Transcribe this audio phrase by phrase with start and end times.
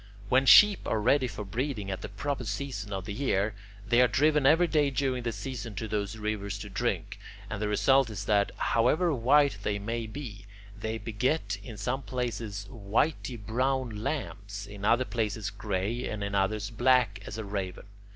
[0.29, 3.53] When sheep are ready for breeding at the proper season of the year,
[3.87, 7.19] they are driven every day during that season to those rivers to drink,
[7.51, 12.65] and the result is that, however white they may be, they beget in some places
[12.71, 17.85] whity brown lambs, in other places gray, and in others black as a raven.